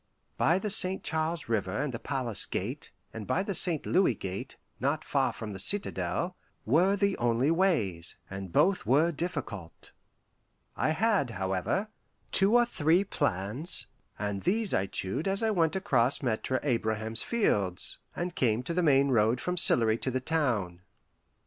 [0.35, 1.03] By the St.
[1.03, 3.85] Charles River and the Palace Gate, and by the St.
[3.85, 6.35] Louis Gate, not far from the citadel,
[6.65, 9.91] were the only ways, and both were difficult.
[10.75, 11.89] I had, however,
[12.31, 13.85] two or three plans,
[14.17, 18.81] and these I chewed as I went across Maitre Abraham's fields, and came to the
[18.81, 20.81] main road from Sillery to the town.